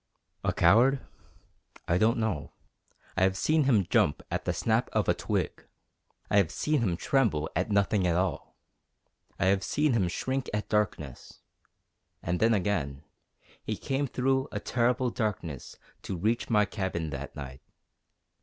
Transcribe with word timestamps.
"A 0.43 0.51
coward? 0.51 1.01
I 1.87 1.99
don't 1.99 2.17
know. 2.17 2.53
I 3.15 3.21
have 3.21 3.37
seen 3.37 3.65
him 3.65 3.85
jump 3.87 4.23
at 4.31 4.45
the 4.45 4.51
snap 4.51 4.89
of 4.93 5.07
a 5.07 5.13
twig. 5.13 5.67
I 6.27 6.37
have 6.37 6.49
seen 6.51 6.81
him 6.81 6.97
tremble 6.97 7.47
at 7.55 7.69
nothing 7.69 8.07
at 8.07 8.15
all. 8.15 8.57
I 9.37 9.45
have 9.45 9.63
seen 9.63 9.93
him 9.93 10.07
shrink 10.07 10.49
at 10.55 10.69
darkness, 10.69 11.41
and 12.23 12.39
then, 12.39 12.55
again, 12.55 13.03
he 13.63 13.77
came 13.77 14.07
through 14.07 14.47
a 14.51 14.59
terrible 14.59 15.11
darkness 15.11 15.77
to 16.01 16.17
reach 16.17 16.49
my 16.49 16.65
cabin 16.65 17.11
that 17.11 17.35
night. 17.35 17.61